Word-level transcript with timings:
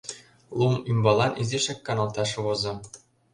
Лум 0.57 0.75
ӱмбалан 0.91 1.33
изишак 1.41 1.79
каналташ 1.87 2.31
возо. 2.43 2.73